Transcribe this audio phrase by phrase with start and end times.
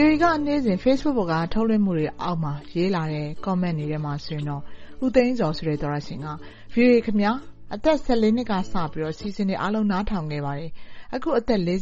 [0.00, 4.62] VOA ကနေ့စဉ် Facebook ပေါ်ကထုတ်လွှင့်မှုတွေအောက်မှာရေးလာတဲ့ Comment တွေထဲမှာဆိုရင်တော့
[5.04, 6.28] ဦးသိန်းဇော်ဆိုတဲ့သောတရှင်က
[6.74, 7.36] VOA ခင်များ
[7.74, 10.70] အသက်နှစ်ကစပြီးအစီအစဉ်တွေအားလုံးနားထောင်ခဲ့ပါတယ်။
[11.14, 11.72] အခုအသက်နှ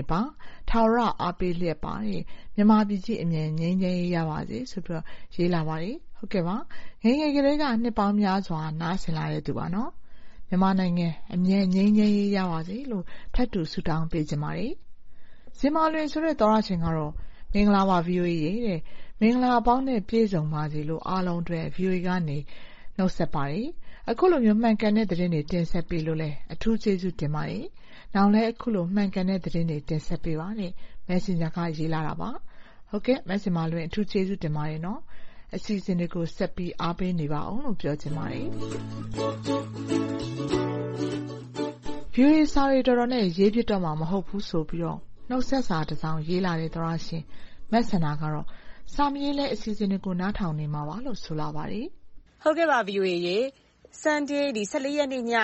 [0.00, 0.20] စ်ပါ။
[0.70, 1.94] ထာဝရအားပေးလျက်ပါ။
[2.54, 5.02] မြန်မာပြည်ကြီးအမြန်ငြိမ်းချမ်းရေးရပါစေဆိုပြီး
[5.34, 5.96] ရေးလာပါတယ်။
[7.02, 9.66] ငယ်ငယ်ကတည်းကနှစ်ပေါင်းများစွာနားဆင်လာတဲ့သူပါ။
[10.48, 14.72] မြန်မာနိုင်ငံအမြန်ငြိမ်းချမ်းရေးရပါစေလို့ထပ်တူဆုတောင်းပေးချင်ပါတယ်။
[15.58, 17.14] ဇင်မာလွင်ဆိုတဲ့သောတရှင်ကတော့
[17.56, 18.32] မင်္ဂလာပါ VOA
[19.20, 22.38] မင်္ဂလာပေါင်းနဲ့ပြည့်စုံပါစေလို့အားလုံးအတွက် VOA ကနေ
[22.96, 23.66] နှုတ်ဆက်ပါတယ်။
[24.10, 26.20] အခုလိုမျိုးမှန်ကန်တဲ့သတင်းတွေတင်ဆက်ပေးလို့
[26.52, 27.64] အထူးကျေးဇူးတင်ပါတယ်။
[28.14, 30.48] နောင်လည်းအခုလိုမှန်ကန်တဲ့သတင်းတွေတင်ဆက်ပေးပါ။
[31.08, 32.30] Messenger ကရေးလာတာပါ။
[33.28, 34.80] မဇင်မာလွင်အထူးကျေးဇူးတင်ပါတယ်။
[35.54, 38.46] အစီအစဉ်တွေကိုဆက်ပြီးအားပေးနေပါအုံးလို့ပြောချင်ပါတယ်။
[42.14, 47.22] VOA စာတွေတော်တော်နဲ့ရေးဖြစ်တော့မှာမဟုတ်ဘူးဆိုပြီး နှုတ်ဆက်စာတစောင်ရေးလာတဲ့သောတရှင်
[47.72, 48.46] မစန္ဒာကတော့
[48.94, 51.86] စာမရေးလည်းအစီအစဉ်တွေကိုနားထောင်နေမှာပါလို့ဆိုလာပါတယ်။
[52.42, 53.38] ဟုတ်ကဲ့ပါ VOA ရေ။
[54.02, 54.44] Sunday
[54.98, 55.34] ရက်နေ့ည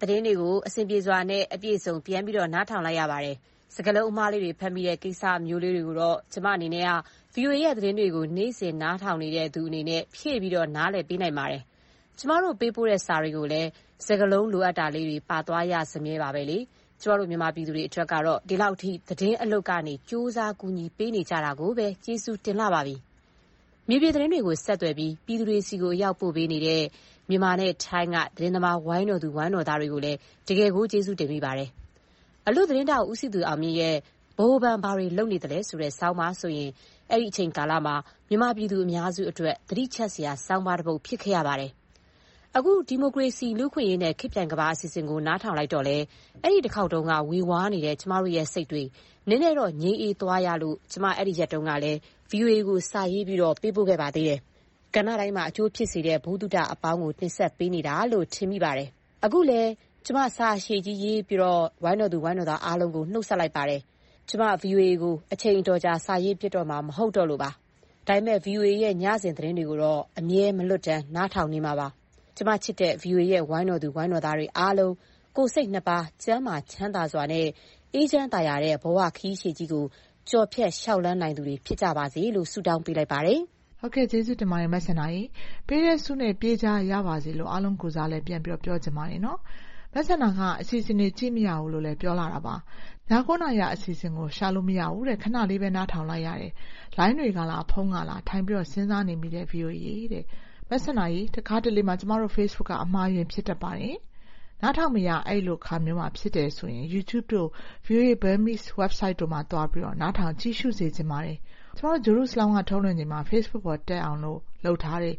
[0.00, 3.36] သတင်းတွေကိုအဆင်ပြေစွာနဲ့အပြည့်အစုံပြန်ပြီးတော့နားထောင်လိုက်ရပါတယ်။
[3.74, 6.92] စကားလုံးအမှားလေးတွေဖတ်မိတဲ့ကိစ္စမျိုးလေးတွေကိုတော့ကျမအနေနဲ့က
[7.34, 11.62] VOA ရဲ့သတင်းတွေကိုနေ့စဉ်နားထောင်နေတဲ့သူအနေနဲ့ဖြည့်ပြီးတော့နားလည်ပေးနိုင်ပါတယ်။
[12.18, 13.68] ကျမတို့ပေးပို့တဲ့စာတွေကိုလည်း
[14.06, 16.42] စကားလုံးလိုအပ်တာလေးတွေပါသွားရစမြဲပါပဲ။
[17.02, 22.96] ကျမတို့ မြန်မာပြည်သူတွေအတွက်ကတော့ ဒီလောက်အထိ သတင်းအလုပ်ကနေ ကြိုးစား ကူညီပေးနေကြတာကိုပဲ ကျေးဇူးတင်လှပါပြီ။
[23.88, 26.82] မြေပြင်သတင်းတွေကို ဆက်သွယ်ပြီး ပြည်သူတွေဆီ အရောက်ပို့ပေးနေတဲ့
[27.28, 30.18] မြန်မာနဲ့ထိုင်းက သတင်းသမား ဝိုင်းတော်သူ ဝိုင်းတော်သားတွေကိုလည်း
[30.48, 31.68] တကယ်ကို ကျေးဇူးတင်မိပါတယ်။
[32.46, 33.96] အလွတ်သတင်းထောက် ဦးစည်သူအောင်မြင့်ရဲ့
[34.38, 36.70] “ဗဟိုဘဏ် ဘာတွေလုပ်နေသလဲ”ဆိုတဲ့ ဆောင်းပါးဆိုရင်
[37.10, 37.94] အဲဒီအချိန်ကာလမှာ
[38.28, 41.72] မြန်မာပြည်သူအများစုအတွက် သတိချက်စရာ ဆောင်းပါးတပုဒ် ဖြစ်ခဲ့ရပါတယ်။
[42.58, 46.04] အခု ဒီမိုကရေစီ၊လူ့အခွင့်အရေးနဲ့ ခေတ်ပြိုင်ကမ္ဘာအစီအစဉ်ကို နားထောင်လိုက်တော့လည်း
[46.44, 48.82] အဲဒီတခေါက်တုန်းက ဝေဝါးနေတဲ့ ကျမတို့ရဲ့ စိတ်တွေ
[49.28, 51.98] နည်းနည်းတော့ ငြိမ်းအေးသွားရလို့ ကျမ အဲဒီရက်တုန်းကလည်း
[52.30, 54.38] VOA ကို စာရေးပြီးတော့ပေးပို့ခဲ့ပါသေးတယ်။
[54.94, 58.88] ကဏ္ဍတိုင်းမှာ အကျိုးဖြစ်စေတဲ့ ဗဟုသုတအပေါင်းကို တင်ဆက်ပေးနေတာလို့ ထင်မိပါတယ်။
[59.24, 59.70] အခုလည်း
[60.06, 63.80] ကျမ စာအရှည်ကြီးရေးပြီးတော့ဝိုင်းတော်သူ ဝိုင်းတော်သားအားလုံးကို နှုတ်ဆက်လိုက်ပါတယ်။
[64.28, 67.50] ကျမ VOA ကို အချိန်အတော်ကြာ စာရေးဖြစ်တော့မှာ မဟုတ်တော့လို့ပါ။
[68.06, 71.88] ဒါပေမဲ့ VOA ရဲ့ ညစဉ်သတင်းတွေကိုတော့ အမြဲ မလွတ်တမ်း နားထောင်နေမှာပါ။
[72.40, 74.94] ကျမချစ်တဲ့ VOA ရဲ့ ဝိုင်းတော်သူ ဝိုင်းတော်သားတွေအားလုံး
[75.36, 77.46] ကိုယ်စိတ်နှစ်ပါး ကျန်းမာချမ်းသာစွာနဲ့
[77.94, 79.84] အေးချမ်းသာယာတဲ့ ဘဝခရီးရှည်ကြီးကို
[80.28, 83.40] ကျော်ဖြတ်လျှောက်လှမ်းနိုင်သူတွေ ဖြစ်ကြပါစေလို့ ဆုတောင်းပေးလိုက်ပါတယ်။
[83.80, 85.22] ဟုတ်ကဲ့ ကျေးဇူးတင်ပါတယ်မစန္ဒာရေ။
[85.68, 89.38] ပေးတဲ့ဆုနဲ့ ပြေးကြရပါစေလို့ အားလုံးကိုစားလဲပြန်ပြောပြောချင်ပါတယ်နော်။
[89.94, 92.54] မစန္ဒာက အစီအစဉ်တွေ ကြည့်မရဘူးလို့လည်း ပြောလာတာပါ။
[93.10, 96.52] ည9နာရီအစီအစဉ်ကို ရှာလို့မရဘူးတဲ့ ခဏလေးပဲ နားထောင်လိုက်ရတယ်။
[96.98, 100.24] လိုင်းတွေကလား ဖုန်းကလား ထိုင်ပြီးတော့ စဉ်းစားနေမိတဲ့ VOA တဲ့။
[100.72, 103.96] မစန္ဒာရေတခါတလေမှာကျမတို့ Facebook ကအမှားယွင်းဖြစ်တတ်ပါတယ်။
[104.62, 107.48] နားထောင်မရအဲဒီလိုအခါမျိုးမှာဖြစ်တယ်ဆိုရင် YouTube တို့
[107.86, 111.36] VOA Burmese website တို့မှာသွားပြီးနားထောင်ကြည့်ရှုစေချင်ပါတယ်။
[111.76, 114.20] ကျမတို့ Jerusalem ကထုတ်လွှင့်ချိန်မှာ Facebook ပေါ်တက်အောင်
[114.64, 115.14] လုပ်ထားတဲ့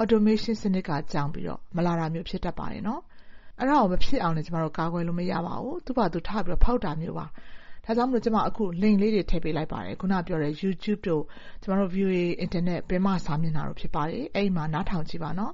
[0.00, 2.82] Automation စနစ်ကကြောင်ပြီးမလာတာမျိုးဖြစ်တတ်ပါတယ်။
[3.60, 7.26] အဲဒါကိုမဖြစ်အောင်လည်းကျမတို့ကာကွယ်လို့မရပါဘူး။သူ့ဘာသူထပြီးဖောက်တာမျိုးပါ။
[7.84, 11.24] ဒါကြောင့်မို့ကျမအခု link လေးတွေထည့်ပေးလိုက်ပါတယ်။ခုနပြောတဲ့ YouTube တို့
[11.62, 15.52] ကျမတို့ VOA အင်တာနက်ပင်မစာမျက်နှာတို့ဖြစ်ပါတယ်။အဲဒီမှာနားထောင်ကြည့်ပါနော်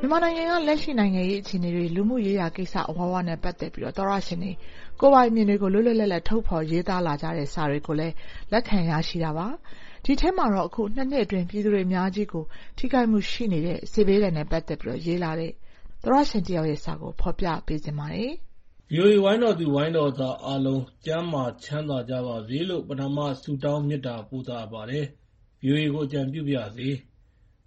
[0.02, 4.52] မြန်မာနိုင်ငံက လက်ရှိနိုင်ငံရေး အခြေအနေတွေ၊လူမှုရေးရာကိစ္စ အဝဝနဲ့ ပတ်သက်ပြီး သောတရှင်တွေ
[5.00, 8.14] ကိုယ်ပိုင်အမြင်တွေကို လွတ်လွတ်လပ်လပ် ထုတ်ဖော်ရေးသားလာကြတဲ့ စာတွေကိုလည်း
[8.52, 9.46] လက်ခံရရှိတာပါ။
[10.04, 12.44] ဒီအထဲမှာတော့ အခုနှစ်အတွင်း ပြည်သူတွေအများကြီးကို
[12.78, 15.52] ထိခိုက်မှုရှိနေတဲ့ စစ်ဘေးဒဏ်နဲ့ ပတ်သက်ပြီး ရေးလာတဲ့
[16.02, 18.32] သောတရှင်တယောက်ရဲ့စာကို ဖော်ပြပေးချင်ပါတယ်။
[18.92, 25.04] VOA ဝိုင်းတော်သူ ဝိုင်းတော်သားအားလုံး ကျန်းမာချမ်းသာကြပါစေလို့ ပထမ ဆုတောင်းမေတ္တာ ပို့သအပ်ပါတယ်။
[25.64, 26.88] VOA ကို အကြံပြုပါရစေ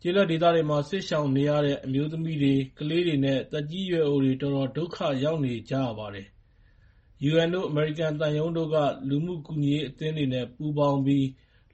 [0.01, 6.27] ကျေးလက်ဒေသတွေမှာ စစ်ရှောင်နေရတဲ့ အမျိုးသမီးတွေ၊ကလေးတွေနဲ့ သက်ကြီးရွယ်အိုတွေ တော်တော်ဒုက္ခရောက်နေကြရပါတယ်။
[7.31, 8.75] UN တို့ အမေရိကန်သံရုံးတို့က
[9.09, 11.25] လူမှုကူညီရေးအသင်းတွေနဲ့ ပူးပေါင်းပြီး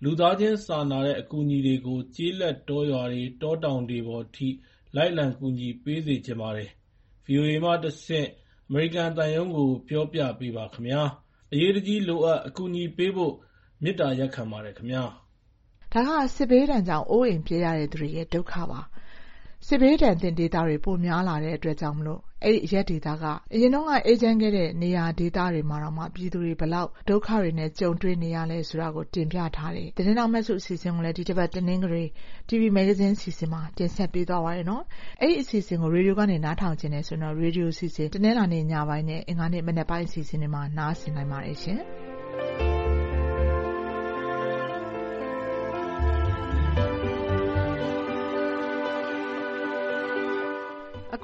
[0.04, 4.48] လူသားချင်းစာနာတဲ့ အကူအညီတွေကို ကျေးလက်တောရွာတွေ၊တောတောင်တွေပေါ်ထိ
[4.96, 6.69] လိုက်လံကူညီပေးစေချင်ပါတယ်။
[7.25, 8.28] ဗွီအိုအေမှတဆင့်
[8.68, 11.01] အမေရိကန်သံရုံးကို ပြောပြပေးပါခင်ဗျာ။
[11.54, 13.34] အရေးတကြီးလိုအပ် အကူအညီပေးဖို့
[13.84, 15.04] မေတ္တာရပ်ခံပါတယ်ခင်ဗျာ။”
[15.94, 18.80] ဒါကစစ်ဘေးဒဏ်ကြောင့် အိုးအိမ်ပစ်ရတဲ့သူတွေရဲ့ ဒုက္ခပါ။
[19.68, 22.00] စစ်ဘေးဒဏ်သင့်ဒေသတွေ ပိုများလာတဲ့အတွက်ကြောင့်
[22.45, 32.03] အဲဒီအရပ်ဒေသကအရင်တုန်းကအေးချမ်းခဲ့တဲ့နေရာဒေသတွေမှာတောင်ပြည်သူတွေဘယ်လောက်ဒုက္ခတွေနဲ့ကြုံတွေ့နေရလဲဆိုတာကိုတင်ပြထားတဲ့သတင်းထောက်မစုအစီအစဉ်ကိုလည်းဒီတပတ်တနင်္ဂနွေ
[32.50, 34.65] TV Magazine အစီအစဉ်မှာတင်ဆက်ပေးသွားပါမယ်။
[35.21, 41.80] အဲဒီအစီအစဉ်ကိုရေဒီယိုကနေနားထောင်ချင်တယ်ဆိုရင်ရေဒီယိုအစီအစဉ်တနင်္လာနေ့ညပိုင်းနဲ့အင်္ဂါနေ့မနက်ပိုင်းအစီအစဉ်တွေမှာနားဆင်နိုင်ပါတယ်ရှင်။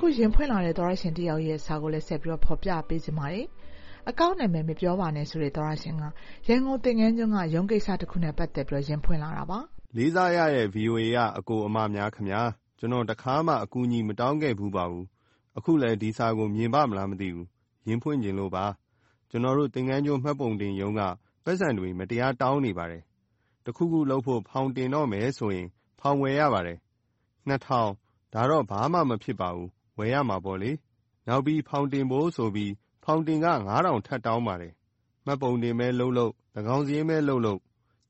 [0.06, 3.46] အခုရင်ဖွင့်လာတဲ့ သောတရှင်တယောက်ရဲ့စာကိုလည်းဆက်ပြီးဖော်ပြပေးချင်ပါတယ်။
[4.10, 6.04] အကောင့်နာမည်မပြောပါနဲ့ဆိုတဲ့သောတရှင်က
[6.48, 9.60] ရန်ကုန်သင်္ဃန်းကျွန်းကရုံးကိစ္စတခုနဲ့ပတ်သက်ပြီးရင်ဖွင့်လာတာပါ။
[9.96, 12.42] “လေးစားရတဲ့ဗွီအိုအေကအကိုအမများခင်ဗျာ။
[12.80, 15.06] ကျနော်တခါမှအကူအညီမတောင်းခဲ့ဖူးပါဘူး။
[15.58, 17.48] အခုလည်းဒီစာကိုမြင်ပါ့မလားမသိဘူး။
[17.88, 18.66] ရင်ဖွင့်ချင်လို့ပါ။
[19.30, 21.02] ကျနော်တို့သင်္ဃန်းကျွန်းမှတ်ပုံတင်ရုံးက
[21.44, 23.04] ပိုက်ဆံတွေမတရားတောင်းနေပါတယ်။
[23.66, 25.68] တခုခုလုပ်ဖို့ဖောင်တင်တော့မယ်ဆိုရင်
[26.00, 26.78] ဖောင်ဝယ်ရပါတယ်။
[27.50, 30.72] ၂,၀၀၀ဒါတော့ဘာမှမဖြစ်ပါဘူး။ ဝယ်ရမှာပေါ့လေ။
[31.28, 32.72] နောက်ပြီး ဖောင်တင်ဖို့ဆိုပြီး
[33.04, 34.74] ဖောင်တင်ခ၅,၀၀၀ထပ်တောင်းပါတယ်။
[35.26, 37.60] မှတ်ပုံတင်ပဲလုပ်လုပ် သန်းခေါင်စာရင်းပဲလုပ်လုပ်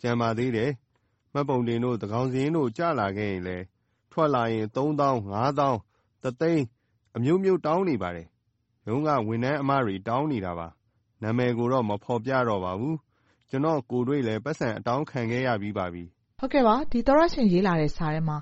[0.01, 0.71] ကျန်ပါသေးတယ်။
[1.33, 3.63] မှတ်ပုံတင်တို့ သန်းခေါင်စာရင်းတို့ ကျလာခဲ့ရင်လည်း
[4.11, 5.71] ထွက်လာရင်၃၀,၀၀၀၊၅၀,၀၀၀၊
[6.23, 6.67] ၁၀၀,၀၀၀
[7.15, 8.27] အမျိုးမျိုး တောင်းနေပါတယ်။
[8.87, 10.67] ရုံးက ဝန်ထမ်းအမတွေ တောင်းနေတာပါ။
[11.21, 12.95] နာမည်ကိုတော့ မဖော်ပြတော့ပါဘူး။
[13.49, 16.03] ကျနော့်ကိုယ်တွေ့လည်း ပိုက်ဆံအတောင်းခံခဲ့ရပြီးပါပြီ။”
[16.91, 18.37] ဒီသောတရှင် ရေးလာတဲ့စာထဲမှာ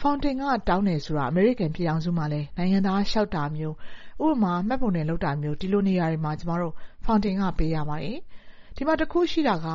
[0.00, 3.74] ဖောင်တင်ခတောင်းတယ်ဆိုတာ အမေရိကန်ပြည်ထောင်စုမှာလည်း နိုင်ငံသားလျှောက်တာမျိုး
[4.24, 6.74] ဥပမာ မှတ်ပုံတင်လုပ်တာမျိုး ဒီလိုနေရာတွေမှာ ကျမတို့
[7.04, 8.18] ဖောင်တင်ခပေးရပါတယ်။
[8.76, 9.68] ဒီမှာ တခုရှိတာက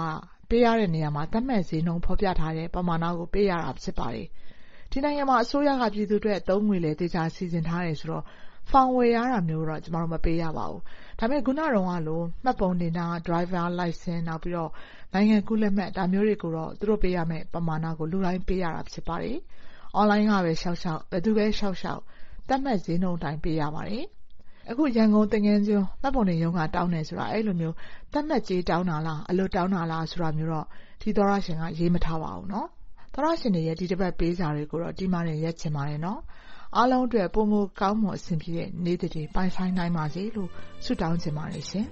[0.50, 4.28] ပေးရတဲ့နေရာမှာ သတ်မှတ်ဈေးနှုန်း ဖော်ပြထားတဲ့ ပမာဏကို ပေးရတာ ဖြစ်ပါတယ်။
[4.92, 8.24] ဒီနိုင်ငံမှာ အစိုးရက ပြည်သူအတွက် အသုံးငွေလည်း သေချာစီစဉ်ထားတယ်ဆိုတော့
[8.70, 10.81] ဖောင်ဝယ်ရတာမျိုးတော့ ကျမတို့ မပေးရပါဘူး။
[11.20, 19.38] ဒါပေမဲ့ ခုနတုန်းကလို မှတ်ပုံတင်တာ၊ဒရိုင်ဘာလိုင်စင်နိုင်ငံကူးလက်မှတ် ဒါမျိုးတွေကိုတော့ သူတို့ပေးရမယ့် ပမာဏကို လူတိုင်းပေးရတာ ဖြစ်ပါတယ်။
[19.95, 22.01] အွန်လိုင်းကပဲလျှောက်လျှောက် ဘယ်သူပဲလျှောက်လျှောက်
[22.48, 24.06] သတ်မှတ်ဈေးနှုန်းအတိုင်း ပေးရပါတယ်။
[24.69, 27.74] အခု ရန်ကုန် သင်္ဃန်းကျွန်း မှတ်ပုံတင်ရုံးက တောင်းတယ်ဆိုတာ အဲဒီလို
[28.13, 30.66] သတ်မှတ်ကြေးတောင်းတာလား၊အလွတ်တောင်းတာလား ဆိုတာမျိုးတော့
[31.01, 32.48] ဒီသောတရှင်က ရေးမထားပါဘူး။
[33.13, 36.00] သောတရှင်တွေရဲ့ ဒီတပတ်ပေးစာတွေကိုတော့ ဒီမှာတင် ရပ်ချင်ပါတယ်။
[36.75, 40.50] အားလုံးအတွက် ပိုမိုကောင်းမွန် အဆင်ပြေတဲ့ နေ့သစ်တွေ ပိုင်ဆိုင်နိုင်ပါစေလို့
[40.86, 41.88] ဆုတောင်းချင်ပါတယ်ရှင်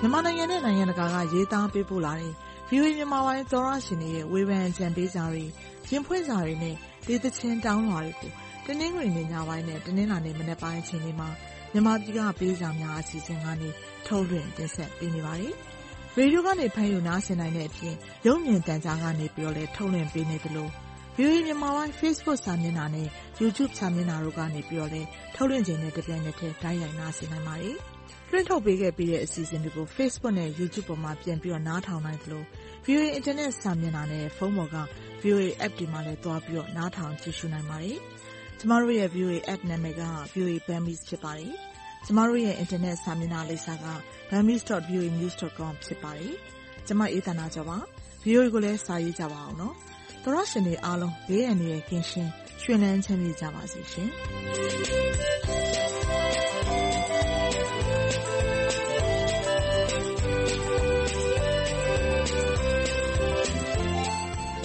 [0.00, 2.32] မြန်မာနိုင်ငံနဲ့ နိုင်ငံတကာက ရေးသားပေးပို့လာတဲ့
[2.68, 5.44] ဗွီအိုအေမြန်မာပိုင်း သောတရှင်တွေရဲ့ ဝေဖန်အကြံပေးစာတွေ၊
[5.88, 6.74] ရင်ဖွင့်စာတွေနဲ့
[7.06, 8.32] ဒေသချင်းတောင်းလွှာတွေကို
[8.66, 11.28] တနင်္ဂနွေနေ့ ညပိုင်းနဲ့ တနင်္လာနေ့ မနက်ပိုင်း အချိန်တွေမှာ
[11.72, 13.68] မြန်မာပြည်က ပေးစာများ အစီအစဉ်ကနေ
[14.06, 15.54] ထုတ်လွှင့်တင်ဆက်ပေးနေပါတယ်။
[16.16, 17.94] ရေဒီယိုကနေ ဖမ်းယူနားဆင်နိုင်တဲ့အပြင်
[18.26, 19.26] ရုပ်မြင်သံကြားကနေ
[19.56, 20.68] လည်း ထုတ်လွှင့်ပေးနေသလို
[21.20, 23.08] ဗွီအိုအေမြန်မာပိုင်း Facebook စာမျက်နှာနဲ့
[23.40, 24.60] YouTube စာမျက်နှာတို့ကနေ
[24.94, 27.76] လည်း ထုတ်လွှင့်ချိန်နဲ့ တပြိုင်နက်တည်း တိုက်ရိုက်နားဆင်နိုင်ပါတယ်။
[28.30, 32.42] လွှင့်ထုတ်ပေးခဲ့ပြီးတဲ့ အစီအစဉ်တွေကို Facebook နဲ့ YouTube ပေါ်မှာ ပြန်ပြီးနားထောင်နိုင်သလို
[32.84, 34.76] ဗွီအိုအေအင်တာနက်စာမျက်နှာနဲ့ ဖုန်းပေါ်က
[35.22, 37.98] VOA App တွေမှာလည်း သွားပြီးနားထောင်ကြည့်ရှုနိုင်ပါတယ်။
[38.58, 41.52] ကျမတို့ရဲ့ VOA App နာမည်က VOA Burmese ဖြစ်ပါတယ်။
[42.04, 43.86] ကျမတို့ရဲ့ အင်တာနက်စာမျက်နှာလိပ်စာက
[44.30, 46.34] burmese.voanews.com ဖြစ်ပါတယ်။
[46.86, 47.78] ကျမ အေးသန္တာကျော်ပါ။
[48.24, 49.76] VOA ကိုလည်း စာရေးကြပါဦးနော်။
[50.24, 52.30] ။သောရရှင်တွေအားလုံးဘေးအန္တရာယ်ကင်းရှင်း၊
[52.62, 54.08] ရှင်လန်းချမ်းမြေ့ကြပါစေရှင်။